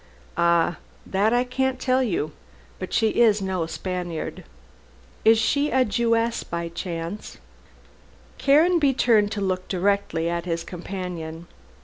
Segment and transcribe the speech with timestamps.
[0.35, 2.31] "Ah, that I can't tell you.
[2.79, 4.43] But she is no Spaniard."
[5.23, 7.37] "Is she a Jewess by any chance?"
[8.39, 11.45] Caranby turned to look directly at his companion.